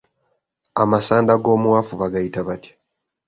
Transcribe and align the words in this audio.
Amasanda 0.83 1.33
g’omuwafu 1.43 1.93
gayitibwa 2.11 2.47
gatya 2.47 2.73